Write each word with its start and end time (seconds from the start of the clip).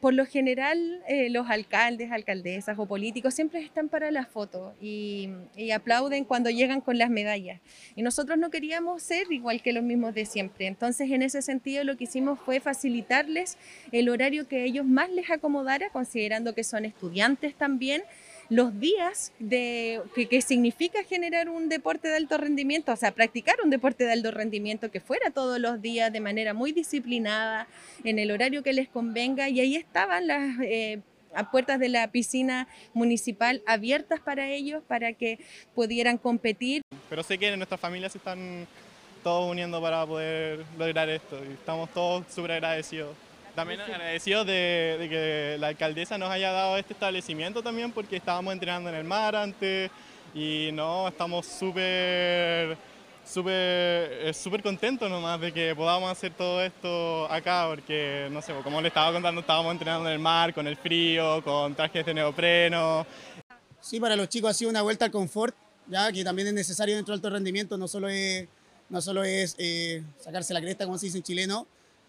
Por 0.00 0.14
lo 0.14 0.26
general, 0.26 1.02
eh, 1.08 1.28
los 1.28 1.50
alcaldes, 1.50 2.12
alcaldesas 2.12 2.78
o 2.78 2.86
políticos 2.86 3.34
siempre 3.34 3.60
están 3.60 3.88
para 3.88 4.12
la 4.12 4.26
foto 4.26 4.74
y, 4.80 5.28
y, 5.56 5.72
aplauden 5.72 6.24
cuando 6.24 6.50
llegan 6.50 6.80
con 6.80 6.98
las 6.98 7.10
medallas. 7.10 7.60
Y 7.96 8.02
nosotros 8.02 8.38
no 8.38 8.50
queríamos 8.50 9.02
ser 9.02 9.30
igual 9.32 9.60
que 9.60 9.72
los 9.72 9.82
mismos 9.82 10.14
de 10.14 10.24
siempre. 10.24 10.68
Entonces, 10.68 11.10
en 11.10 11.22
ese 11.22 11.42
sentido, 11.42 11.82
lo 11.82 11.96
que 11.96 12.04
hicimos 12.04 12.38
fue 12.38 12.60
facilitarles 12.60 13.58
el 13.90 14.08
horario 14.08 14.46
que 14.46 14.64
ellos 14.64 14.86
más 14.86 15.10
les 15.10 15.30
acomodara, 15.30 15.90
considerando 15.90 16.54
que 16.54 16.62
son 16.62 16.84
estudiantes 16.84 17.56
también 17.56 18.02
los 18.48 18.78
días 18.78 19.32
de, 19.38 20.00
que, 20.14 20.40
significa 20.40 21.02
generar 21.04 21.48
un 21.48 21.68
deporte 21.68 22.08
de 22.08 22.16
alto 22.16 22.38
rendimiento, 22.38 22.92
o 22.92 22.96
sea, 22.96 23.12
practicar 23.12 23.56
un 23.62 23.70
deporte 23.70 24.04
de 24.04 24.12
alto 24.12 24.30
rendimiento 24.30 24.90
que 24.90 25.00
fuera 25.00 25.30
todos 25.30 25.58
los 25.58 25.82
días 25.82 26.12
de 26.12 26.20
manera 26.20 26.54
muy 26.54 26.72
disciplinada, 26.72 27.66
en 28.04 28.18
el 28.18 28.30
horario 28.30 28.62
que 28.62 28.72
les 28.72 28.88
convenga, 28.88 29.48
y 29.48 29.60
ahí 29.60 29.76
estaban 29.76 30.26
las... 30.26 30.58
Eh, 30.62 31.00
puertas 31.52 31.78
de 31.78 31.88
la 31.88 32.10
piscina 32.10 32.66
municipal 32.94 33.62
abiertas 33.66 34.18
para 34.18 34.48
ellos 34.48 34.82
para 34.88 35.12
que 35.12 35.38
pudieran 35.74 36.18
competir. 36.18 36.82
Pero 37.08 37.22
sé 37.22 37.38
que 37.38 37.48
en 37.48 37.58
nuestras 37.58 37.80
familias 37.80 38.16
están 38.16 38.66
todos 39.22 39.48
uniendo 39.48 39.80
para 39.80 40.04
poder 40.06 40.64
lograr 40.76 41.08
esto 41.08 41.38
y 41.48 41.52
estamos 41.52 41.90
todos 41.90 42.24
súper 42.32 42.52
agradecidos. 42.52 43.14
También 43.54 43.80
agradecidos 43.80 44.46
de, 44.46 45.06
que 45.10 45.56
la 45.58 45.68
alcaldesa 45.68 46.16
nos 46.18 46.30
haya 46.30 46.52
dado 46.52 46.76
este 46.76 46.92
establecimiento 46.92 47.62
también 47.62 47.92
porque 47.92 48.16
estábamos 48.16 48.52
entrenando 48.52 48.88
en 48.90 48.96
el 48.96 49.04
mar 49.04 49.34
antes 49.34 49.90
y 50.34 50.70
no, 50.72 51.08
estamos 51.08 51.46
súper 51.46 52.76
súper 53.24 53.52
eh, 53.54 54.32
súper 54.32 54.62
contentos 54.62 55.10
nomás 55.10 55.38
de 55.40 55.52
que 55.52 55.74
podamos 55.74 56.10
hacer 56.10 56.32
todo 56.32 56.62
esto 56.62 57.30
acá 57.30 57.66
porque 57.68 58.28
no 58.30 58.40
sé, 58.40 58.54
como 58.64 58.80
le 58.80 58.88
estaba 58.88 59.12
contando, 59.12 59.40
estábamos 59.40 59.72
entrenando 59.72 60.08
en 60.08 60.14
el 60.14 60.18
mar 60.18 60.54
con 60.54 60.66
el 60.66 60.76
frío, 60.76 61.42
con 61.42 61.74
trajes 61.74 62.06
de 62.06 62.14
neopreno. 62.14 63.06
Sí, 63.80 64.00
para 64.00 64.16
los 64.16 64.28
chicos 64.28 64.50
ha 64.50 64.54
sido 64.54 64.70
una 64.70 64.82
vuelta 64.82 65.04
al 65.04 65.10
confort, 65.10 65.54
ya 65.86 66.10
que 66.12 66.24
también 66.24 66.48
es 66.48 66.54
necesario 66.54 66.96
dentro 66.96 67.12
del 67.12 67.18
alto 67.18 67.30
rendimiento, 67.30 67.76
no 67.76 67.88
solo 67.88 68.08
es, 68.08 68.46
no 68.88 69.00
solo 69.00 69.24
es 69.24 69.54
eh, 69.58 70.02
sacarse 70.18 70.54
la 70.54 70.60
cresta, 70.60 70.84
como 70.84 70.98
se 70.98 71.06
dice 71.06 71.18
en 71.18 71.24
chileno. 71.24 71.66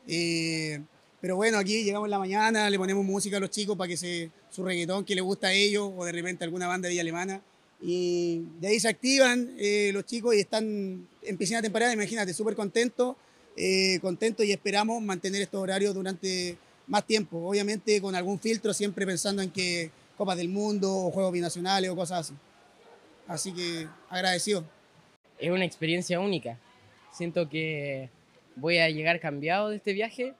Eh, 0.07 0.81
pero 1.21 1.35
bueno, 1.35 1.57
aquí 1.57 1.83
llegamos 1.83 2.07
en 2.07 2.11
la 2.11 2.19
mañana, 2.19 2.69
le 2.69 2.77
ponemos 2.77 3.03
música 3.05 3.37
a 3.37 3.39
los 3.39 3.49
chicos 3.49 3.77
para 3.77 3.87
que 3.87 3.97
se, 3.97 4.31
su 4.49 4.63
reggaetón 4.63 5.03
que 5.03 5.15
les 5.15 5.23
gusta 5.23 5.47
a 5.47 5.53
ellos 5.53 5.91
o 5.95 6.05
de 6.05 6.11
repente 6.11 6.43
alguna 6.43 6.67
banda 6.67 6.87
de 6.87 6.99
alemana. 6.99 7.41
Y 7.81 8.43
de 8.59 8.67
ahí 8.67 8.79
se 8.79 8.87
activan 8.89 9.55
eh, 9.57 9.91
los 9.93 10.05
chicos 10.05 10.35
y 10.35 10.39
están 10.39 11.07
en 11.21 11.37
piscina 11.37 11.61
temporada, 11.61 11.93
imagínate, 11.93 12.33
súper 12.33 12.55
contentos, 12.55 13.15
eh, 13.55 13.99
contentos 14.01 14.45
y 14.45 14.51
esperamos 14.51 15.01
mantener 15.01 15.41
estos 15.41 15.61
horarios 15.61 15.93
durante 15.93 16.57
más 16.87 17.05
tiempo. 17.05 17.49
Obviamente 17.49 18.01
con 18.01 18.15
algún 18.15 18.39
filtro, 18.39 18.73
siempre 18.73 19.05
pensando 19.05 19.41
en 19.41 19.51
que 19.51 19.91
Copas 20.17 20.37
del 20.37 20.49
Mundo 20.49 20.93
o 20.93 21.11
Juegos 21.11 21.33
Binacionales 21.33 21.89
o 21.89 21.95
cosas 21.95 22.19
así. 22.19 22.33
Así 23.27 23.53
que 23.53 23.87
agradecido. 24.09 24.65
Es 25.37 25.51
una 25.51 25.65
experiencia 25.65 26.19
única. 26.19 26.57
Siento 27.13 27.49
que 27.49 28.09
voy 28.55 28.77
a 28.79 28.89
llegar 28.89 29.19
cambiado 29.19 29.69
de 29.69 29.77
este 29.77 29.93
viaje 29.93 30.33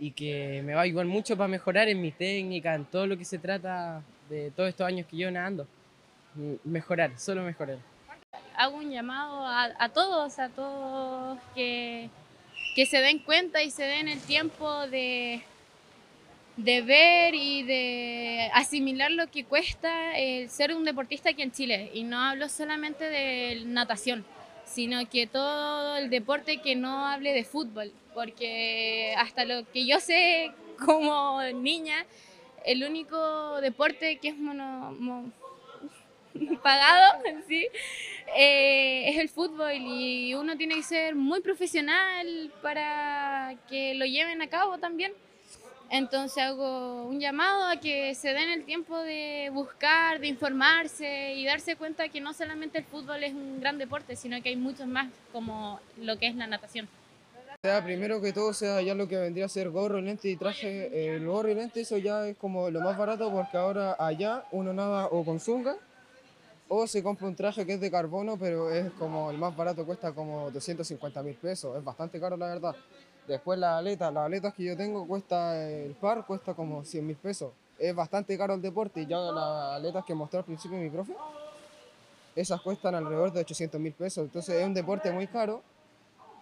y 0.00 0.12
que 0.12 0.62
me 0.64 0.72
va 0.72 0.80
a 0.80 0.84
ayudar 0.84 1.04
mucho 1.04 1.36
para 1.36 1.46
mejorar 1.46 1.86
en 1.88 2.00
mi 2.00 2.10
técnica, 2.10 2.74
en 2.74 2.86
todo 2.86 3.06
lo 3.06 3.18
que 3.18 3.24
se 3.26 3.38
trata 3.38 4.02
de 4.30 4.50
todos 4.50 4.70
estos 4.70 4.86
años 4.86 5.06
que 5.06 5.18
yo 5.18 5.30
nadando. 5.30 5.68
Mejorar, 6.64 7.18
solo 7.18 7.42
mejorar. 7.42 7.76
Hago 8.56 8.78
un 8.78 8.90
llamado 8.90 9.46
a, 9.46 9.88
todos, 9.90 10.38
a 10.38 10.48
todos 10.48 11.38
que, 11.54 12.08
que, 12.74 12.86
se 12.86 12.98
den 12.98 13.18
cuenta 13.18 13.62
y 13.62 13.70
se 13.70 13.82
den 13.82 14.08
el 14.08 14.20
tiempo 14.20 14.86
de, 14.86 15.42
de 16.56 16.80
ver 16.80 17.34
y 17.34 17.62
de 17.64 18.50
asimilar 18.54 19.10
lo 19.10 19.30
que 19.30 19.44
cuesta 19.44 20.16
el 20.18 20.48
ser 20.48 20.74
un 20.74 20.84
deportista 20.84 21.30
aquí 21.30 21.42
en 21.42 21.52
Chile. 21.52 21.90
Y 21.92 22.04
no 22.04 22.18
hablo 22.18 22.48
solamente 22.48 23.04
de 23.04 23.64
natación, 23.66 24.24
sino 24.64 25.08
que 25.08 25.26
todo 25.26 25.96
el 25.96 26.10
deporte 26.10 26.58
que 26.58 26.76
no 26.76 27.06
hable 27.06 27.32
de 27.32 27.44
fútbol, 27.44 27.92
porque 28.14 29.14
hasta 29.16 29.44
lo 29.44 29.70
que 29.72 29.86
yo 29.86 30.00
sé 30.00 30.52
como 30.84 31.42
niña, 31.54 32.06
el 32.64 32.84
único 32.84 33.60
deporte 33.60 34.18
que 34.18 34.28
es 34.28 34.36
mono, 34.36 34.94
pagado 36.62 37.22
¿sí? 37.48 37.66
Eh, 38.36 39.10
es 39.10 39.18
el 39.18 39.28
fútbol 39.28 39.72
y 39.74 40.34
uno 40.34 40.56
tiene 40.56 40.76
que 40.76 40.82
ser 40.82 41.16
muy 41.16 41.40
profesional 41.40 42.52
para 42.62 43.56
que 43.68 43.94
lo 43.94 44.06
lleven 44.06 44.40
a 44.40 44.48
cabo 44.48 44.78
también. 44.78 45.12
Entonces 45.90 46.40
hago 46.44 47.02
un 47.02 47.18
llamado 47.18 47.66
a 47.66 47.76
que 47.78 48.14
se 48.14 48.28
den 48.28 48.48
el 48.48 48.64
tiempo 48.64 48.96
de 48.98 49.50
buscar, 49.52 50.20
de 50.20 50.28
informarse 50.28 51.34
y 51.34 51.44
darse 51.44 51.74
cuenta 51.74 52.08
que 52.08 52.20
no 52.20 52.32
solamente 52.32 52.78
el 52.78 52.84
fútbol 52.84 53.24
es 53.24 53.34
un 53.34 53.60
gran 53.60 53.76
deporte, 53.76 54.14
sino 54.14 54.40
que 54.40 54.50
hay 54.50 54.56
muchos 54.56 54.86
más 54.86 55.08
como 55.32 55.80
lo 56.00 56.16
que 56.16 56.28
es 56.28 56.36
la 56.36 56.46
natación. 56.46 56.88
Primero 57.84 58.22
que 58.22 58.32
todo 58.32 58.54
sea 58.54 58.80
ya 58.80 58.94
lo 58.94 59.08
que 59.08 59.18
vendría 59.18 59.46
a 59.46 59.48
ser 59.48 59.68
gorro, 59.70 60.00
lente 60.00 60.28
y 60.28 60.36
traje. 60.36 61.14
El 61.14 61.26
gorro 61.26 61.48
y 61.48 61.56
lente 61.56 61.80
eso 61.80 61.98
ya 61.98 62.26
es 62.28 62.36
como 62.36 62.70
lo 62.70 62.80
más 62.80 62.96
barato 62.96 63.30
porque 63.32 63.56
ahora 63.56 63.96
allá 63.98 64.44
uno 64.52 64.72
nada 64.72 65.08
o 65.08 65.24
con 65.24 65.40
zunga 65.40 65.74
o 66.68 66.86
se 66.86 67.02
compra 67.02 67.26
un 67.26 67.34
traje 67.34 67.66
que 67.66 67.74
es 67.74 67.80
de 67.80 67.90
carbono 67.90 68.38
pero 68.38 68.70
es 68.70 68.92
como 68.92 69.32
el 69.32 69.38
más 69.38 69.56
barato 69.56 69.84
cuesta 69.84 70.12
como 70.12 70.52
250 70.52 71.22
mil 71.24 71.34
pesos. 71.34 71.76
Es 71.76 71.82
bastante 71.82 72.20
caro 72.20 72.36
la 72.36 72.46
verdad. 72.46 72.76
Después 73.30 73.60
las 73.60 73.78
aletas, 73.78 74.12
las 74.12 74.26
aletas 74.26 74.52
que 74.52 74.64
yo 74.64 74.76
tengo 74.76 75.06
cuesta, 75.06 75.56
el 75.56 75.94
par 75.94 76.26
cuesta 76.26 76.52
como 76.52 76.84
100 76.84 77.06
mil 77.06 77.14
pesos. 77.14 77.52
Es 77.78 77.94
bastante 77.94 78.36
caro 78.36 78.54
el 78.54 78.60
deporte 78.60 79.02
y 79.02 79.06
ya 79.06 79.18
las 79.18 79.76
aletas 79.76 80.04
que 80.04 80.16
mostró 80.16 80.40
al 80.40 80.44
principio 80.44 80.76
mi 80.76 80.90
profe, 80.90 81.14
esas 82.34 82.60
cuestan 82.60 82.96
alrededor 82.96 83.32
de 83.32 83.38
800 83.38 83.80
mil 83.80 83.92
pesos. 83.92 84.24
Entonces 84.24 84.56
es 84.56 84.66
un 84.66 84.74
deporte 84.74 85.12
muy 85.12 85.28
caro 85.28 85.62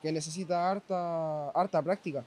que 0.00 0.10
necesita 0.10 0.70
harta, 0.70 1.50
harta 1.50 1.82
práctica. 1.82 2.24